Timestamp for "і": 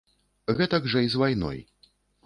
1.09-1.13